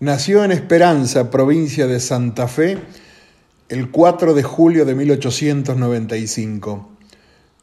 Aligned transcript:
Nació 0.00 0.42
en 0.44 0.50
Esperanza, 0.50 1.30
provincia 1.30 1.86
de 1.86 2.00
Santa 2.00 2.48
Fe, 2.48 2.78
el 3.68 3.90
4 3.90 4.32
de 4.32 4.42
julio 4.42 4.86
de 4.86 4.94
1895. 4.94 6.88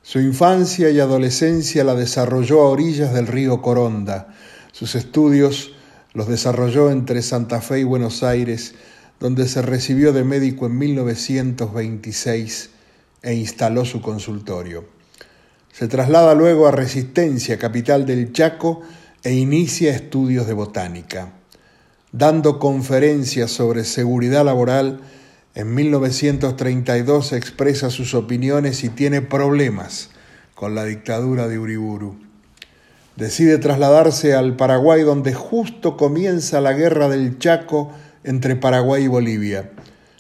Su 0.04 0.20
infancia 0.20 0.92
y 0.92 1.00
adolescencia 1.00 1.84
la 1.84 1.96
desarrolló 1.96 2.62
a 2.62 2.70
orillas 2.70 3.12
del 3.12 3.26
río 3.26 3.64
Coronda. 3.64 4.36
Sus 4.72 4.94
estudios 4.94 5.72
los 6.14 6.28
desarrolló 6.28 6.92
entre 6.92 7.24
Santa 7.24 7.60
Fe 7.60 7.80
y 7.80 7.86
Buenos 7.86 8.22
Aires, 8.22 8.76
donde 9.20 9.48
se 9.48 9.64
recibió 9.64 10.14
de 10.14 10.24
médico 10.24 10.68
en 10.68 10.78
1926 10.78 12.70
e 13.24 13.34
instaló 13.34 13.84
su 13.84 14.00
consultorio. 14.00 14.86
Se 15.74 15.88
traslada 15.88 16.36
luego 16.36 16.68
a 16.68 16.72
Resistencia, 16.72 17.58
capital 17.58 18.06
del 18.06 18.32
Chaco, 18.32 18.84
e 19.24 19.34
inicia 19.34 19.90
estudios 19.90 20.46
de 20.46 20.54
botánica 20.54 21.34
dando 22.12 22.60
conferencias 22.60 23.52
sobre 23.52 23.84
seguridad 23.84 24.46
laboral, 24.46 25.02
en 25.56 25.74
1932 25.74 27.34
expresa 27.34 27.90
sus 27.90 28.14
opiniones 28.14 28.84
y 28.84 28.90
tiene 28.90 29.22
problemas 29.22 30.10
con 30.56 30.76
la 30.76 30.86
dictadura 30.86 31.48
de 31.48 31.60
Uriburu. 31.60 32.18
Decide 33.16 33.58
trasladarse 33.58 34.36
al 34.36 34.56
Paraguay 34.56 35.02
donde 35.02 35.34
justo 35.34 35.98
comienza 35.98 36.62
la 36.62 36.74
guerra 36.74 37.10
del 37.10 37.40
Chaco 37.40 37.92
entre 38.24 38.56
Paraguay 38.56 39.06
y 39.06 39.08
Bolivia. 39.08 39.72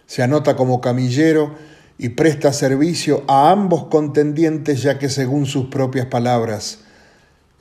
Se 0.08 0.24
anota 0.24 0.56
como 0.56 0.82
camillero 0.82 1.56
y 2.00 2.10
presta 2.10 2.54
servicio 2.54 3.24
a 3.28 3.52
ambos 3.52 3.86
contendientes 3.86 4.82
ya 4.82 4.98
que 4.98 5.10
según 5.10 5.46
sus 5.46 5.68
propias 5.68 6.08
palabras, 6.08 6.80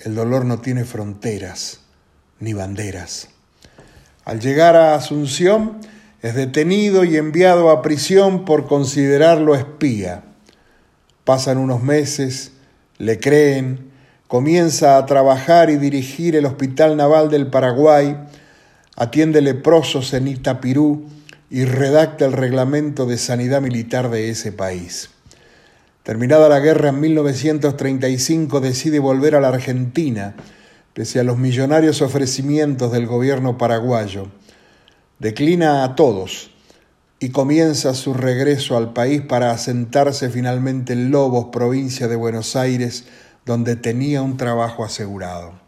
el 0.01 0.15
dolor 0.15 0.47
no 0.47 0.61
tiene 0.61 0.85
fronteras 0.85 1.81
ni 2.41 2.55
banderas. 2.55 3.36
Al 4.27 4.41
llegar 4.41 4.75
a 4.75 4.97
Asunción, 4.97 5.79
es 6.21 6.35
detenido 6.35 7.05
y 7.05 7.17
enviado 7.17 7.71
a 7.71 7.81
prisión 7.81 8.45
por 8.45 8.67
considerarlo 8.67 9.55
espía. 9.55 10.25
Pasan 11.23 11.59
unos 11.59 11.81
meses, 11.85 12.51
le 12.99 13.21
creen, 13.21 13.93
comienza 14.27 14.97
a 14.97 15.07
trabajar 15.07 15.71
y 15.71 15.77
dirigir 15.77 16.35
el 16.35 16.45
Hospital 16.45 16.97
Naval 16.97 17.31
del 17.31 17.47
Paraguay, 17.47 18.17
atiende 18.97 19.41
leprosos 19.43 20.13
en 20.13 20.27
Itapirú 20.27 21.05
y 21.49 21.65
redacta 21.65 22.25
el 22.25 22.33
reglamento 22.33 23.07
de 23.07 23.19
sanidad 23.19 23.61
militar 23.61 24.11
de 24.11 24.31
ese 24.31 24.51
país. 24.51 25.11
Terminada 26.03 26.49
la 26.49 26.59
guerra 26.59 26.89
en 26.89 26.99
1935 26.99 28.59
decide 28.61 28.99
volver 28.99 29.37
a 29.37 29.41
la 29.41 29.49
Argentina, 29.51 30.35
pese 30.97 31.21
a 31.21 31.25
los 31.25 31.37
millonarios 31.37 32.01
ofrecimientos 32.01 32.91
del 32.91 33.07
gobierno 33.07 33.59
paraguayo. 33.59 34.29
Declina 35.19 35.85
a 35.85 35.95
todos 35.95 36.53
y 37.21 37.29
comienza 37.29 37.93
su 37.93 38.15
regreso 38.15 38.79
al 38.79 38.95
país 38.95 39.21
para 39.21 39.51
asentarse 39.51 40.31
finalmente 40.31 40.95
en 40.95 41.11
Lobos, 41.11 41.49
provincia 41.53 42.09
de 42.09 42.17
Buenos 42.17 42.57
Aires, 42.57 43.05
donde 43.45 43.77
tenía 43.77 44.23
un 44.23 44.39
trabajo 44.39 44.87
asegurado. 44.87 45.61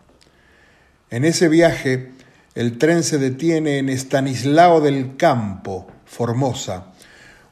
En 1.10 1.26
ese 1.26 1.50
viaje, 1.50 2.12
el 2.54 2.78
tren 2.78 3.02
se 3.02 3.18
detiene 3.18 3.76
en 3.76 3.90
Estanislao 3.90 4.80
del 4.80 5.18
Campo, 5.18 5.88
Formosa, 6.06 6.86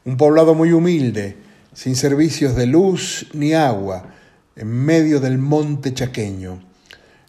un 0.03 0.17
poblado 0.17 0.55
muy 0.55 0.71
humilde, 0.71 1.37
sin 1.73 1.95
servicios 1.95 2.55
de 2.55 2.65
luz 2.65 3.27
ni 3.33 3.53
agua, 3.53 4.15
en 4.55 4.67
medio 4.67 5.19
del 5.19 5.37
monte 5.37 5.93
chaqueño. 5.93 6.66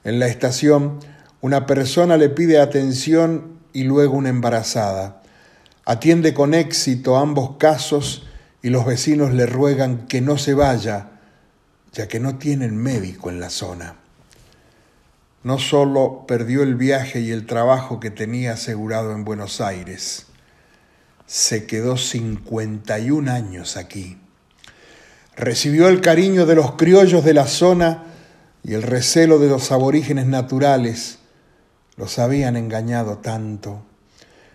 En 0.04 0.18
la 0.18 0.26
estación, 0.26 1.00
una 1.40 1.66
persona 1.66 2.16
le 2.16 2.28
pide 2.28 2.60
atención 2.60 3.58
y 3.72 3.84
luego 3.84 4.16
una 4.16 4.28
embarazada. 4.28 5.22
Atiende 5.84 6.34
con 6.34 6.54
éxito 6.54 7.16
ambos 7.16 7.56
casos 7.58 8.26
y 8.62 8.70
los 8.70 8.84
vecinos 8.84 9.32
le 9.32 9.46
ruegan 9.46 10.06
que 10.06 10.20
no 10.20 10.38
se 10.38 10.54
vaya, 10.54 11.10
ya 11.92 12.08
que 12.08 12.20
no 12.20 12.36
tienen 12.36 12.76
médico 12.76 13.30
en 13.30 13.40
la 13.40 13.50
zona. 13.50 13.96
No 15.42 15.58
solo 15.58 16.24
perdió 16.26 16.62
el 16.62 16.74
viaje 16.74 17.20
y 17.20 17.30
el 17.30 17.46
trabajo 17.46 18.00
que 18.00 18.10
tenía 18.10 18.54
asegurado 18.54 19.12
en 19.12 19.24
Buenos 19.24 19.60
Aires, 19.60 20.26
se 21.26 21.66
quedó 21.66 21.96
51 21.96 23.30
años 23.30 23.76
aquí. 23.76 24.18
Recibió 25.36 25.88
el 25.88 26.00
cariño 26.00 26.46
de 26.46 26.56
los 26.56 26.72
criollos 26.72 27.24
de 27.24 27.34
la 27.34 27.46
zona 27.46 28.07
y 28.62 28.74
el 28.74 28.82
recelo 28.82 29.38
de 29.38 29.48
los 29.48 29.72
aborígenes 29.72 30.26
naturales 30.26 31.18
los 31.96 32.18
habían 32.18 32.56
engañado 32.56 33.18
tanto. 33.18 33.82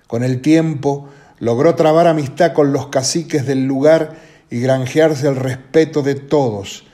Con 0.08 0.24
el 0.24 0.41
tiempo 0.41 1.09
logró 1.40 1.75
trabar 1.75 2.08
amistad 2.08 2.53
con 2.53 2.72
los 2.74 2.88
caciques 2.88 3.46
del 3.46 3.66
lugar 3.66 4.16
y 4.50 4.59
granjearse 4.59 5.28
el 5.28 5.36
respeto 5.36 6.02
de 6.02 6.16
todos, 6.16 6.86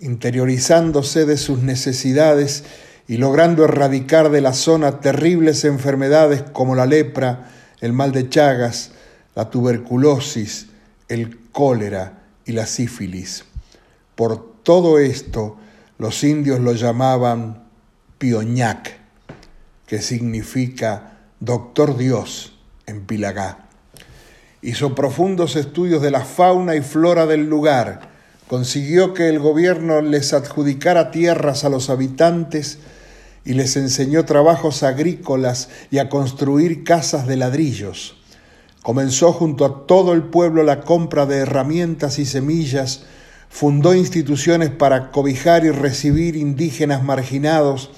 interiorizándose 0.00 1.26
de 1.26 1.36
sus 1.36 1.58
necesidades 1.58 2.64
y 3.08 3.16
logrando 3.16 3.64
erradicar 3.64 4.30
de 4.30 4.40
la 4.40 4.52
zona 4.52 5.00
terribles 5.00 5.64
enfermedades 5.64 6.42
como 6.52 6.74
la 6.74 6.86
lepra, 6.86 7.50
el 7.80 7.92
mal 7.92 8.12
de 8.12 8.28
Chagas, 8.28 8.92
la 9.34 9.50
tuberculosis, 9.50 10.66
el 11.08 11.38
cólera 11.52 12.20
y 12.44 12.52
la 12.52 12.66
sífilis. 12.66 13.44
Por 14.14 14.62
todo 14.62 14.98
esto, 14.98 15.56
los 15.98 16.22
indios 16.22 16.60
lo 16.60 16.72
llamaban 16.72 17.64
Pioñac, 18.18 18.98
que 19.86 20.00
significa 20.00 21.18
Doctor 21.40 21.96
Dios 21.96 22.58
en 22.86 23.04
Pilagá. 23.04 23.68
Hizo 24.62 24.94
profundos 24.94 25.56
estudios 25.56 26.00
de 26.00 26.10
la 26.10 26.24
fauna 26.24 26.76
y 26.76 26.80
flora 26.80 27.26
del 27.26 27.48
lugar, 27.48 28.10
consiguió 28.48 29.12
que 29.12 29.28
el 29.28 29.38
gobierno 29.38 30.00
les 30.00 30.32
adjudicara 30.32 31.10
tierras 31.10 31.64
a 31.64 31.68
los 31.68 31.90
habitantes 31.90 32.78
y 33.44 33.54
les 33.54 33.76
enseñó 33.76 34.24
trabajos 34.24 34.82
agrícolas 34.82 35.68
y 35.90 35.98
a 35.98 36.08
construir 36.08 36.84
casas 36.84 37.26
de 37.26 37.36
ladrillos. 37.36 38.16
Comenzó 38.82 39.32
junto 39.32 39.64
a 39.64 39.86
todo 39.86 40.12
el 40.12 40.22
pueblo 40.22 40.62
la 40.62 40.80
compra 40.80 41.26
de 41.26 41.38
herramientas 41.38 42.18
y 42.18 42.26
semillas 42.26 43.04
fundó 43.48 43.94
instituciones 43.94 44.70
para 44.70 45.10
cobijar 45.10 45.64
y 45.64 45.70
recibir 45.70 46.36
indígenas 46.36 47.02
marginados, 47.02 47.90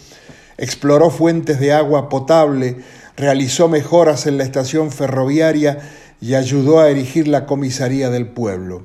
exploró 0.59 1.11
fuentes 1.11 1.61
de 1.61 1.73
agua 1.73 2.09
potable, 2.09 2.79
realizó 3.17 3.69
mejoras 3.69 4.27
en 4.27 4.39
la 4.39 4.45
estación 4.45 4.91
ferroviaria 4.91 5.79
y 6.21 6.35
ayudó 6.35 6.81
a 6.81 6.91
erigir 6.91 7.29
la 7.29 7.47
comisaría 7.47 8.11
del 8.11 8.29
pueblo. 8.29 8.83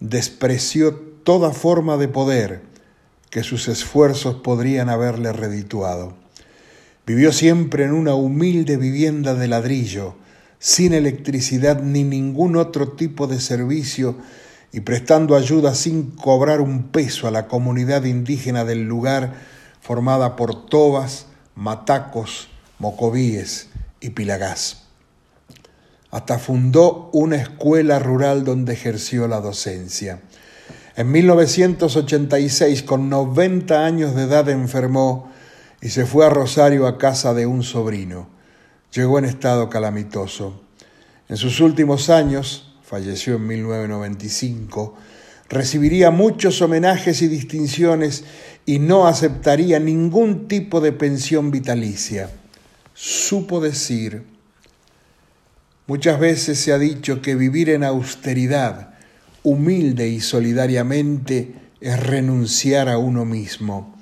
Despreció 0.00 0.94
toda 0.94 1.52
forma 1.52 1.96
de 1.96 2.08
poder 2.08 2.62
que 3.30 3.42
sus 3.42 3.68
esfuerzos 3.68 4.36
podrían 4.36 4.88
haberle 4.88 5.32
redituado. 5.32 6.14
Vivió 7.06 7.32
siempre 7.32 7.84
en 7.84 7.92
una 7.92 8.14
humilde 8.14 8.76
vivienda 8.76 9.34
de 9.34 9.48
ladrillo, 9.48 10.16
sin 10.58 10.92
electricidad 10.92 11.82
ni 11.82 12.02
ningún 12.02 12.56
otro 12.56 12.92
tipo 12.92 13.26
de 13.26 13.40
servicio 13.40 14.16
y 14.72 14.80
prestando 14.80 15.36
ayuda 15.36 15.74
sin 15.74 16.10
cobrar 16.10 16.60
un 16.60 16.84
peso 16.84 17.26
a 17.28 17.30
la 17.30 17.48
comunidad 17.48 18.04
indígena 18.04 18.64
del 18.64 18.84
lugar 18.84 19.34
formada 19.80 20.36
por 20.36 20.66
tobas, 20.66 21.26
matacos, 21.54 22.48
mocovíes 22.78 23.68
y 24.00 24.10
pilagás. 24.10 24.82
Hasta 26.10 26.38
fundó 26.38 27.10
una 27.12 27.36
escuela 27.36 27.98
rural 27.98 28.44
donde 28.44 28.72
ejerció 28.72 29.28
la 29.28 29.40
docencia. 29.40 30.20
En 30.96 31.12
1986, 31.12 32.82
con 32.82 33.10
90 33.10 33.84
años 33.84 34.14
de 34.14 34.22
edad, 34.22 34.48
enfermó 34.48 35.30
y 35.82 35.90
se 35.90 36.06
fue 36.06 36.24
a 36.24 36.30
Rosario 36.30 36.86
a 36.86 36.96
casa 36.96 37.34
de 37.34 37.46
un 37.46 37.62
sobrino. 37.62 38.28
Llegó 38.92 39.18
en 39.18 39.26
estado 39.26 39.68
calamitoso. 39.68 40.62
En 41.28 41.36
sus 41.36 41.60
últimos 41.60 42.08
años, 42.08 42.65
falleció 42.86 43.34
en 43.34 43.48
1995, 43.48 44.96
recibiría 45.48 46.12
muchos 46.12 46.62
homenajes 46.62 47.20
y 47.20 47.26
distinciones 47.26 48.22
y 48.64 48.78
no 48.78 49.08
aceptaría 49.08 49.80
ningún 49.80 50.46
tipo 50.46 50.80
de 50.80 50.92
pensión 50.92 51.50
vitalicia. 51.50 52.30
Supo 52.94 53.60
decir, 53.60 54.22
muchas 55.88 56.20
veces 56.20 56.60
se 56.60 56.72
ha 56.72 56.78
dicho 56.78 57.20
que 57.22 57.34
vivir 57.34 57.70
en 57.70 57.82
austeridad, 57.82 58.94
humilde 59.42 60.08
y 60.08 60.20
solidariamente, 60.20 61.54
es 61.80 62.00
renunciar 62.00 62.88
a 62.88 62.98
uno 62.98 63.24
mismo. 63.24 63.98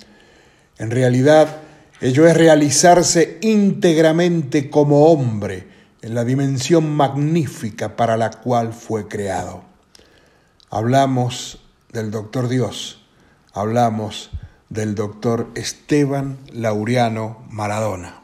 En 0.76 0.90
realidad, 0.90 1.62
ello 2.02 2.26
es 2.26 2.36
realizarse 2.36 3.38
íntegramente 3.40 4.68
como 4.68 5.06
hombre, 5.06 5.73
en 6.04 6.14
la 6.14 6.22
dimensión 6.22 6.94
magnífica 6.94 7.96
para 7.96 8.18
la 8.18 8.28
cual 8.28 8.74
fue 8.74 9.08
creado. 9.08 9.62
Hablamos 10.68 11.64
del 11.94 12.10
doctor 12.10 12.48
Dios, 12.48 13.06
hablamos 13.54 14.30
del 14.68 14.94
doctor 14.94 15.48
Esteban 15.54 16.36
Laureano 16.52 17.46
Maradona. 17.48 18.23